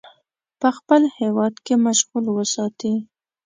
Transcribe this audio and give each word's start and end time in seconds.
په 0.59 0.69
خپل 0.77 1.01
هیواد 1.19 1.53
کې 1.65 1.73
مشغول 1.85 2.25
وساتي. 2.31 2.93